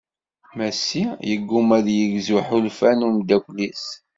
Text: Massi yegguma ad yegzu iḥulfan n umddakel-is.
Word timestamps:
Massi 0.57 1.03
yegguma 1.29 1.73
ad 1.77 1.87
yegzu 1.97 2.35
iḥulfan 2.41 2.97
n 3.03 3.07
umddakel-is. 3.07 3.85